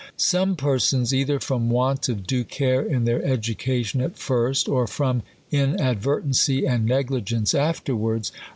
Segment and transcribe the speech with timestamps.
[0.17, 5.21] Some persons, cither from want of dwe care in their ■education at first, or from
[5.51, 8.31] inadvertency and negligence afterwards.